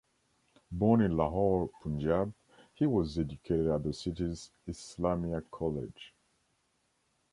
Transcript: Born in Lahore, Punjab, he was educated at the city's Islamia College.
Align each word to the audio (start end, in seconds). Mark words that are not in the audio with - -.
Born 0.71 1.01
in 1.01 1.15
Lahore, 1.15 1.69
Punjab, 1.83 2.33
he 2.73 2.87
was 2.87 3.19
educated 3.19 3.67
at 3.67 3.83
the 3.83 3.93
city's 3.93 4.49
Islamia 4.67 5.43
College. 5.51 6.15